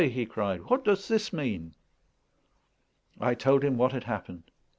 [0.09, 1.75] he cried, "what does this mean?"
[3.19, 4.49] I told him what had happened.